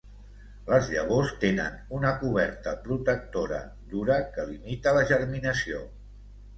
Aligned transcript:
Les 0.69 0.87
llavors 0.93 1.33
tenen 1.43 1.75
una 1.99 2.15
coberta 2.23 2.75
protectora 2.89 3.63
dura 3.95 4.19
que 4.35 4.51
limita 4.53 4.99
la 5.01 5.09
germinació. 5.15 5.89